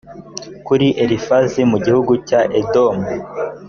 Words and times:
kuri 0.65 0.87
elifazi 1.03 1.61
mu 1.71 1.77
gihugu 1.85 2.13
cya 2.27 2.41
edomu 2.61 3.05